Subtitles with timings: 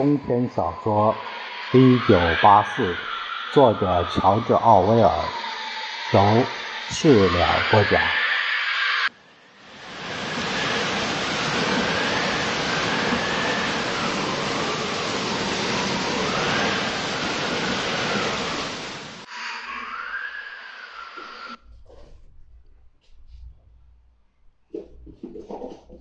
[0.00, 1.14] 中篇小说
[1.78, 2.82] 《一九八四》，
[3.52, 5.10] 作者乔治·奥威尔，
[6.14, 6.42] 由
[6.88, 8.00] 事了播讲。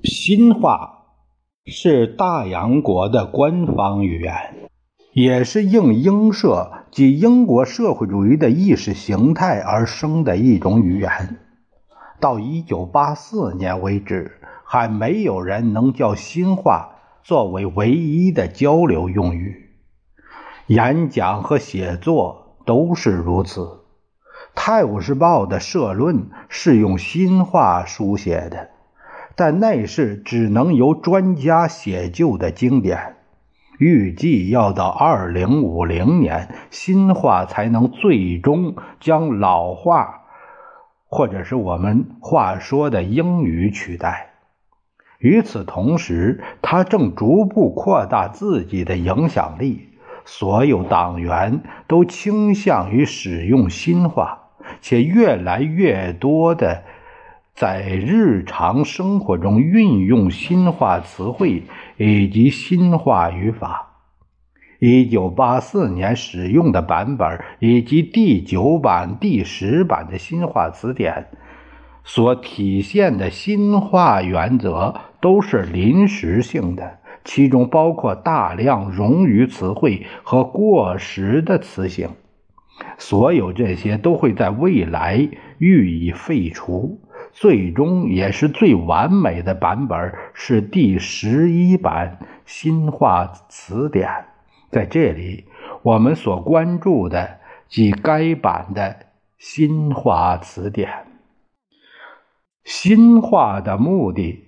[0.06, 0.99] 新话。
[1.66, 4.34] 是大洋国的官方语言，
[5.14, 11.38] 也是应英社及英国社会主义的意识形态而生的一种语言。
[12.20, 19.70] 到一九八四年为止，还没有人能叫新话作为唯一的交流用语。
[20.68, 23.62] 演讲和写作都是如此。
[24.56, 28.70] 《泰晤士报》的社论是用新话书写的。
[29.40, 33.16] 但那是只能由专家写就的经典，
[33.78, 40.24] 预计要到二零五零年，新话才能最终将老话，
[41.08, 44.32] 或者是我们话说的英语取代。
[45.20, 49.88] 与此同时，他正逐步扩大自己的影响力，
[50.26, 54.50] 所有党员都倾向于使用新话，
[54.82, 56.84] 且越来越多的。
[57.60, 61.64] 在日常生活中运用新话词汇
[61.98, 63.98] 以及新话语法。
[64.80, 71.28] 一九八四年使用的版本以及第九版、第十版的新话词典
[72.06, 82.12] 所体现的新化原则都是临时性的，其中包括大量冗余词汇和过时的词形。
[82.98, 87.02] 所有这些都会在未来予以废除。
[87.32, 94.10] 最终也是最完美的版本是第十一版新话词典。
[94.70, 95.46] 在这里，
[95.82, 98.96] 我们所关注的即该版的
[99.38, 100.90] 新话词典。
[102.66, 104.44] 新话的目的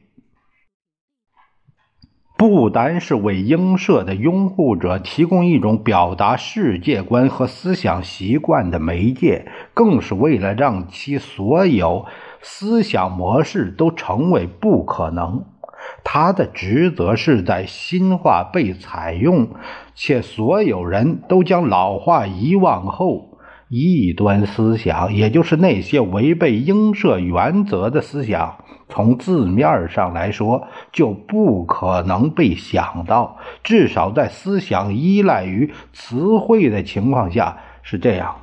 [2.37, 12.05] 不单是为英社的拥护者提供一种表达世界观和思想习惯的媒介，更是为了让其所有。
[12.41, 15.45] 思想模式都成为不可能。
[16.03, 19.49] 他的职责是在新话被采用，
[19.95, 28.57] 且所有人都将老话遗忘后，异端思想，也就是那些违背应社原则的思想，
[28.89, 33.37] 从字面上来说就不可能被想到。
[33.63, 38.35] 至少在思想依赖于词汇的情况下是这样。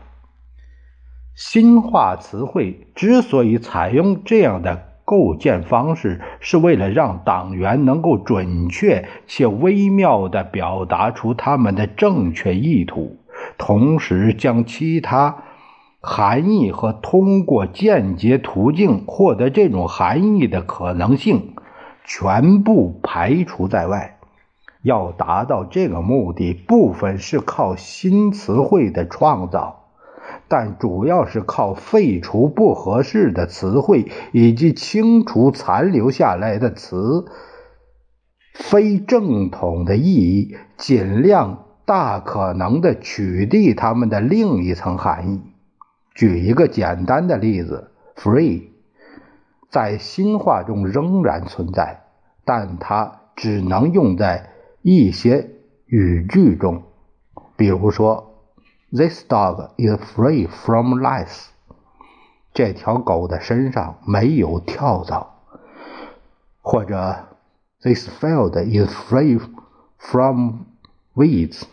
[1.40, 13.18] 新化词汇之所以采用这样的构建方式，是为了让党员能够准确且微妙地表达出他们的正确意图，
[13.56, 15.44] 同时将其他
[16.00, 21.54] 含义和通过间接途径获得这种含义的可能性
[22.04, 24.18] 全部排除在外。
[24.82, 29.77] 要达到这个目的，部分是靠新词汇的创造。
[30.50, 37.26] 但主要是靠废除不合适的词汇，以及清除残留下来的词
[38.54, 45.42] 非正统的意义，尽量大可能的取缔它们的另一层含义。
[46.14, 48.62] 举一个简单的例子：“free”
[49.70, 52.04] 在新话中仍然存在，
[52.46, 55.50] 但它只能用在一些
[55.84, 56.84] 语句中，
[57.56, 58.27] 比如说。
[58.90, 61.48] This dog is free from lice。
[62.54, 65.34] 这条狗的身上没有跳蚤。
[66.62, 67.36] 或者
[67.82, 69.38] ，This field is free
[69.98, 70.64] from
[71.14, 71.64] weeds。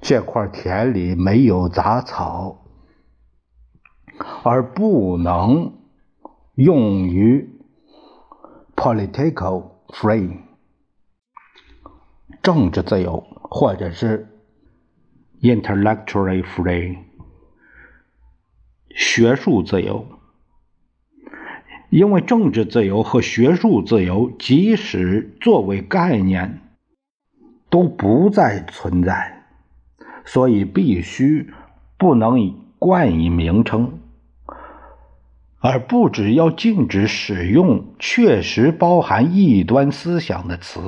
[0.00, 2.64] 这块田里没有杂草。
[4.42, 5.74] 而不能
[6.56, 7.48] 用于
[8.74, 10.38] political free，
[12.42, 14.34] 政治自由，或者是。
[15.40, 16.98] Intellectually free，
[18.90, 20.04] 学术自由，
[21.90, 26.60] 因为政治自由和学术自由，即使作为概念，
[27.70, 29.44] 都不再存在，
[30.24, 31.52] 所以必须
[31.96, 34.00] 不能以冠以名称，
[35.60, 40.80] 而不只要禁止使用确实包含异端思想的词。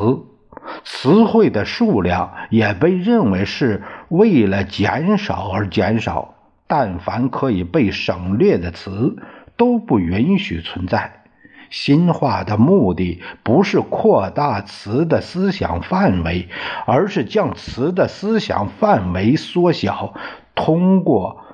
[0.85, 6.35] 词汇的数量也被认为是为了减少而减少，
[6.67, 9.17] 但凡可以被省略的词
[9.57, 11.25] 都不允许存在。
[11.71, 16.49] 新化的目的不是扩大词的思想范围，
[16.85, 20.15] 而是将词的思想范围缩小，
[20.57, 21.45] 通过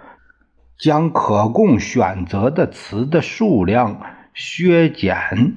[0.78, 4.00] 将可供选择的词的数量
[4.32, 5.54] 削减，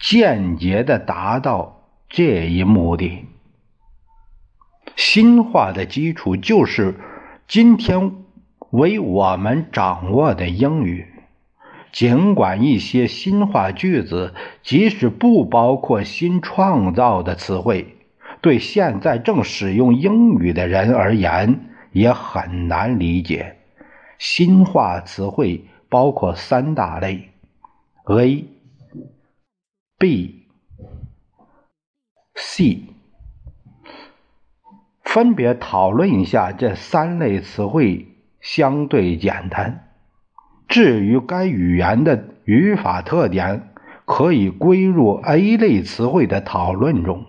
[0.00, 3.26] 间接的达到这一目的。
[4.96, 6.96] 新化的基础就是
[7.46, 8.12] 今天
[8.70, 11.06] 为我们掌握的英语。
[11.92, 14.32] 尽管一些新化句子，
[14.62, 17.96] 即使不包括新创造的词汇，
[18.40, 21.60] 对现在正使用英语的人而言
[21.92, 23.56] 也很难理解。
[24.18, 27.30] 新化词汇包括三大类
[28.04, 28.44] ：A、
[30.00, 30.46] B、
[32.34, 32.84] C。
[35.04, 38.06] 分别讨论一下这三类词汇，
[38.40, 39.90] 相对简单。
[40.68, 43.74] 至于该语言的语法特点，
[44.06, 47.26] 可以归入 A 类词汇的讨论中，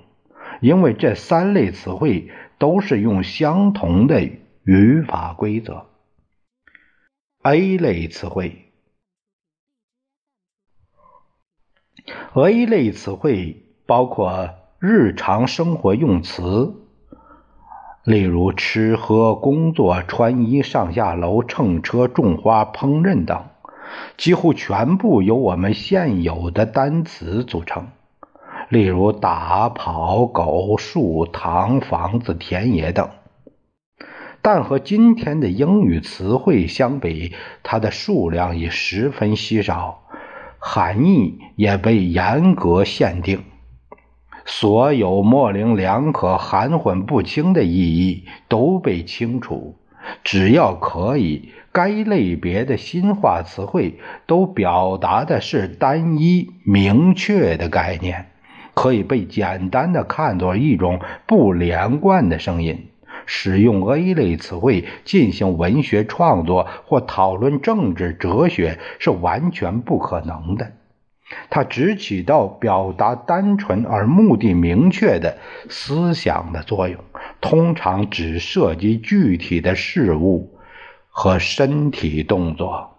[0.61, 4.23] 因为这三类词汇都是用相同的
[4.63, 5.87] 语法规则。
[7.43, 8.70] A 类词汇
[12.33, 14.49] ，A 类词汇包括
[14.79, 16.73] 日常生活用词。
[18.03, 23.43] 例如吃喝、工作、穿衣、上下楼、乘车、种花、烹饪等，
[24.17, 27.89] 几乎全部由我们现有的单词组成。
[28.69, 33.09] 例如打、跑、狗、树、塘、房子、田野等。
[34.41, 40.05] 但和今天的英语词汇相比，它的数量已十分稀少，
[40.63, 43.41] 含义也被严格限定。
[44.45, 49.75] 所有模棱两可、含混不清的意义都被清除。
[50.23, 58.27] 只要可以，该类别的新化词汇都表达的是单一明确的概念，
[58.73, 62.87] 可以被简单的看作一种不连贯的声音。
[63.25, 70.71] 使用 A 类词汇进行文学创作或讨论政治哲学是完全不可能的。
[71.49, 75.37] 它只起到表达单纯而目的明确的
[75.69, 76.99] 思想的作用，
[77.39, 80.59] 通常只涉及具体的事物
[81.07, 82.97] 和身体动作。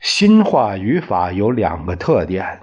[0.00, 2.62] 新化语法有两个特点：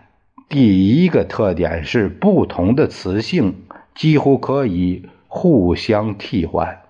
[0.50, 3.64] 第一个特点是不同的词性
[3.96, 6.82] 几乎可以互相替换，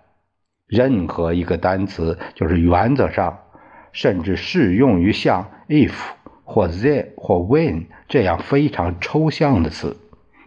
[0.65, 3.37] 任何一个单词就是原则上
[3.91, 5.93] 甚至适用于像 if。
[6.51, 9.97] 或 the 或 when 这样非常抽象的词，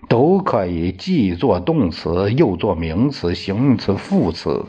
[0.09, 4.67] 都可以既做动词又做名词、形容词、副词。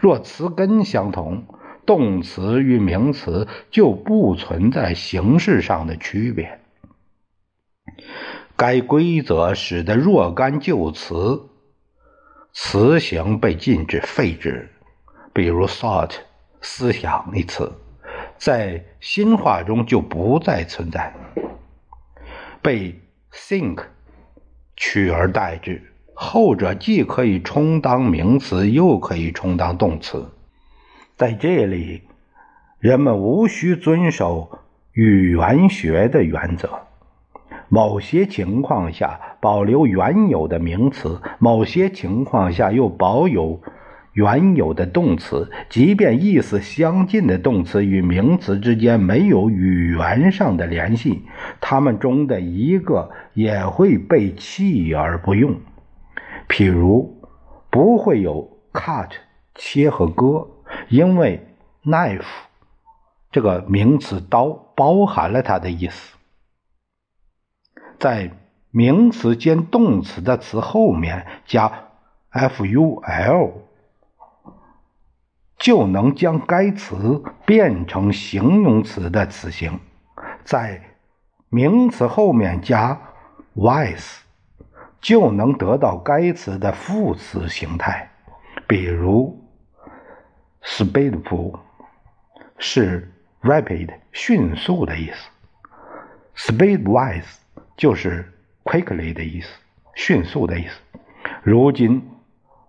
[0.00, 1.44] 若词根相同，
[1.86, 6.58] 动词与名词就不存在形式上的区别。
[8.56, 11.42] 该规则使得若干旧词
[12.52, 14.68] 词形被禁止废止，
[15.32, 16.12] 比如 thought
[16.60, 17.72] 思想一词。
[18.36, 21.14] 在新话中就不再存在，
[22.60, 23.00] 被
[23.32, 23.84] think
[24.76, 25.82] 取而代之。
[26.14, 30.28] 后者既可以充当名词，又可以充当动词。
[31.16, 32.02] 在这里，
[32.78, 34.58] 人们无需遵守
[34.92, 36.68] 语言学的原则。
[37.74, 43.62] 某些情况下保留原有的名词，某些情况下又保有。
[44.12, 51.22] 原有的动词，即便意思相近的动词与名词之间没有语言上的联系，
[51.62, 55.54] 它们中的一个也会被弃而不用。
[56.50, 57.22] 譬如，
[57.70, 59.08] 不会有 cut
[59.54, 60.46] 切和割，
[60.90, 61.40] 因为
[61.86, 62.20] knife
[63.30, 66.18] 这个名词刀包含了它的意思。
[68.02, 68.32] 在
[68.72, 71.90] 名词兼动词的词后面加
[72.32, 73.52] ful。
[75.56, 79.78] 就能将该词变成形容词的词形，
[80.42, 80.82] 在
[81.48, 83.00] 名词后面加
[83.54, 84.16] wise，
[85.00, 88.10] 就能得到该词的副词形态。
[88.66, 89.40] 比如
[90.64, 91.60] ，speedful
[92.58, 95.30] 是 rapid 迅速的意思
[96.50, 97.36] ，speedwise
[97.82, 99.48] 就是 quickly 的意思，
[99.96, 100.80] 迅速的意思。
[101.42, 102.08] 如今。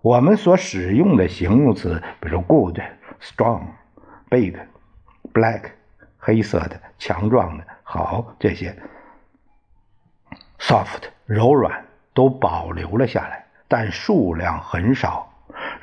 [0.01, 2.77] 我们所使用的形容词，比如 good、
[3.21, 3.61] strong、
[4.27, 4.53] big、
[5.31, 5.61] black、
[6.17, 8.75] 黑色的、强壮的、好这些
[10.59, 15.32] ，soft、柔软都保留了下来，但数量很少。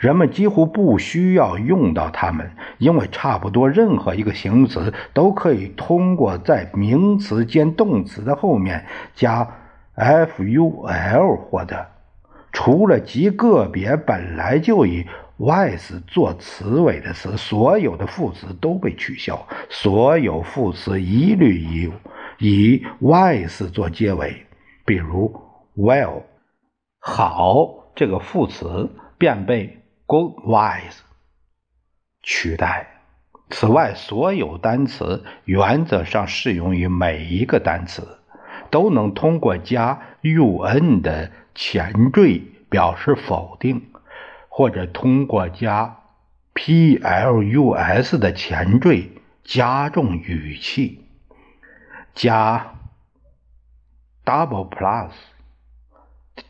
[0.01, 9.47] 人们几乎不需要用到它们，因为差不多任何一个形容词都可以通过在名词兼动词的后面加
[9.95, 11.87] ful 获得。
[12.51, 15.05] 除了极个别本来就以
[15.39, 19.47] wise 做词尾的词，所有的副词都被取消。
[19.69, 21.93] 所有副词一律以
[22.39, 24.47] 以 wise 做结尾，
[24.87, 25.31] 比如
[25.77, 26.23] well，
[26.99, 28.89] 好这个副词
[29.19, 29.80] 便被
[30.11, 30.99] good wise
[32.21, 33.03] 取代。
[33.51, 38.19] 此外，所有单词原则上适用于每一个单词，
[38.71, 41.31] 都能通过加 un 的。
[41.53, 43.91] 前缀表示否定，
[44.49, 45.99] 或者通过加
[46.55, 49.11] plus 的前缀
[49.43, 51.05] 加重语气，
[52.15, 52.75] 加
[54.25, 55.11] double plus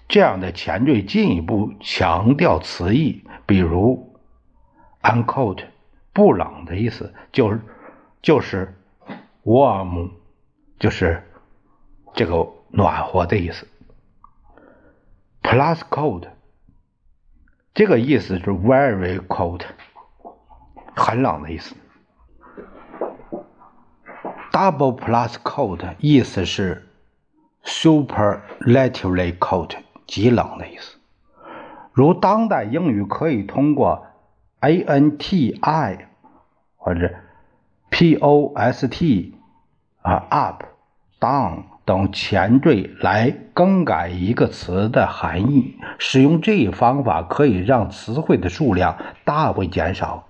[0.07, 3.25] 这样的前缀进一步强调词义。
[3.51, 4.15] 比如
[5.03, 5.65] uncoat
[6.13, 7.61] 不冷的意思，就是
[8.23, 8.77] 就是
[9.43, 10.13] warm
[10.79, 11.21] 就是
[12.15, 13.67] 这个暖和的意思。
[15.43, 16.29] Plus cold，
[17.75, 19.63] 这个意思是 very cold，
[20.95, 21.75] 很冷的意思。
[24.53, 26.89] Double plus cold 意思是
[27.65, 29.77] superlatively cold，
[30.07, 31.00] 极冷的意思。
[31.93, 34.07] 如当代英语可以通过
[34.61, 35.59] anti
[36.77, 37.11] 或者
[37.91, 39.33] post
[40.03, 40.65] 啊 up
[41.21, 41.65] down。
[41.87, 50.25] 等前缀来更改一个词的含义，使用这一方法可以让词汇的数量大为减少。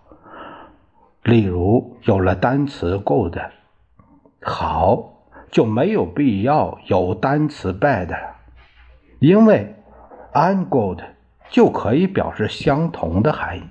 [1.23, 3.37] 例如，有了单词 good
[4.41, 5.13] 好，
[5.51, 8.37] 就没有必要有单词 bad，了
[9.19, 9.75] 因为
[10.33, 11.01] ungood
[11.51, 13.63] 就可以表示相同的含义，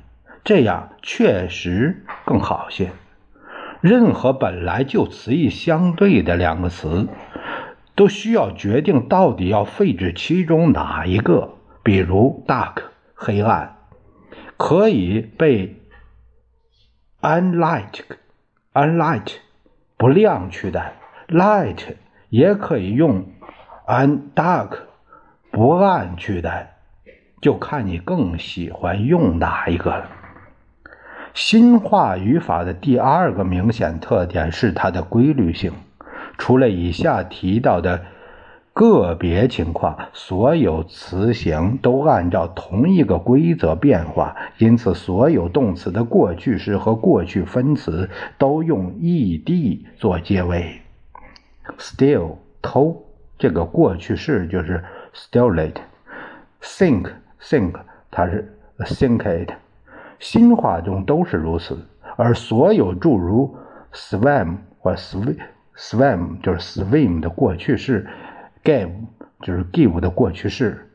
[0.43, 2.91] 这样确实更好些。
[3.81, 7.07] 任何本来就词义相对的两个词。
[7.99, 11.55] 都需要决定到底要废止其中哪一个。
[11.83, 12.83] 比如，dark
[13.13, 13.75] 黑暗
[14.55, 15.81] 可以被
[17.19, 17.99] unlight
[18.71, 19.33] unlight
[19.97, 20.93] 不亮取代
[21.27, 21.95] ，light
[22.29, 23.25] 也可以用
[23.85, 24.77] undark
[25.51, 26.77] 不暗取代，
[27.41, 30.09] 就看你更喜欢用哪一个了。
[31.33, 35.71] 新化语法的第二个明显特点是它的规律性。
[36.37, 38.01] 除了以下提到的
[38.73, 50.81] 个别情况，所有词形都按照同一个规则变化，因此所有动词的过去式和过去分词都用 ed 做结尾。
[51.77, 53.05] Steal 偷
[53.37, 55.77] 这个过去式就是 steal it。
[57.41, 57.75] Think
[58.11, 59.51] 它是 think it。
[60.19, 61.77] 新话中都是如此，
[62.17, 63.55] 而所有诸如
[63.93, 65.37] swim 或 swim。
[65.77, 68.05] swim 就是 swim 的过去式
[68.65, 68.91] ，give
[69.41, 70.85] 就是 give 的过去式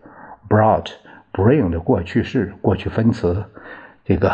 [0.46, 0.92] ，brought
[1.32, 3.42] bring 的过去式过去分词，
[4.04, 4.30] 这个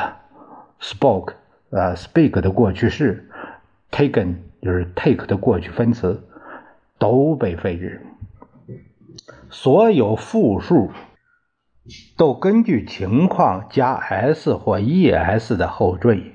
[0.80, 1.34] spoke
[1.70, 3.24] 呃 speak 的过去式
[3.92, 6.20] ，taken 就是 take 的过去分词
[6.98, 8.04] 都被废止。
[9.50, 10.90] 所有复数
[12.16, 16.32] 都根据情况加 s 或 es 的后缀，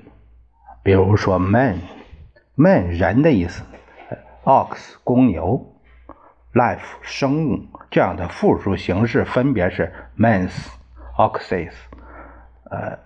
[0.82, 3.62] 比如说 man，man 人的意思。
[4.44, 5.74] ox 公牛
[6.52, 10.68] ，life 生物这样的复数形式分别是 men's、
[11.16, 11.72] oxes，
[12.70, 12.98] 呃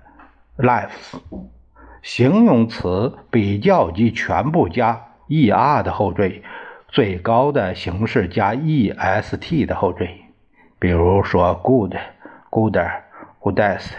[0.59, 1.19] ，lives。
[2.03, 6.43] 形容词比较级全部加 er 的后缀，
[6.89, 10.11] 最高的形式加 est 的后缀。
[10.79, 11.95] 比如说 good、
[12.51, 12.91] gooder、
[13.41, 13.93] goodest，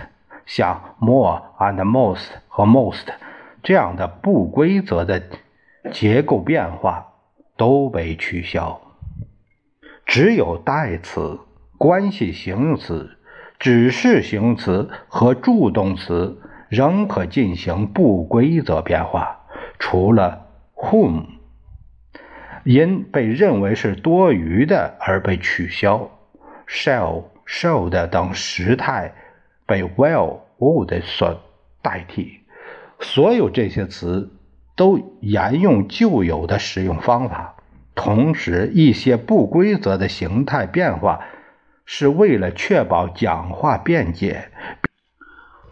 [0.46, 3.08] 像 more and most 和 most
[3.63, 5.24] 这样的不规则的
[5.91, 7.08] 结构变化。
[7.58, 8.79] 都被取消，
[10.03, 11.41] 只有代词、
[11.77, 13.20] 关系形容词、
[13.60, 19.41] 指示形容词和助动词仍可进行不规则变化。
[19.77, 21.25] 除了 whom
[22.63, 26.10] 因被认为是多余的而被取消
[26.67, 29.13] ，shall、should 等时态
[29.65, 31.41] 被 will、would 所
[31.81, 32.39] 代替。
[33.00, 34.31] 所有这些词。
[34.74, 37.55] 都沿用旧有的使用方法，
[37.93, 41.19] 同时一些不规则的形态变化
[41.86, 44.50] 是为了确保讲话便捷。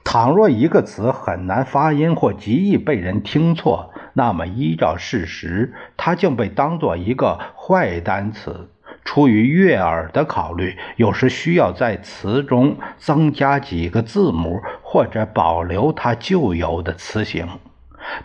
[0.04, 8.70] 倘若一个词很难发音或极易被人听错，那么依照事实，它就被当作一个坏单词。
[9.04, 14.60] 出于悦耳的考虑，有时需要在词中增加几个字母。
[14.92, 17.48] 或者保留它旧有的词形。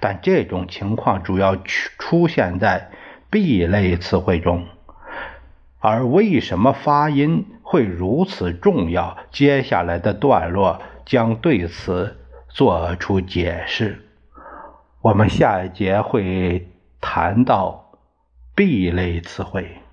[0.01, 2.91] 但这种情况主要出出现在
[3.29, 4.65] B 类词汇中。
[5.79, 9.19] 而为什么发音会如此重要？
[9.31, 12.17] 接下来的段落将对此
[12.49, 14.09] 做出解释。
[15.03, 16.67] 我们下一节会
[16.99, 17.93] 谈到
[18.55, 19.84] B 类词汇。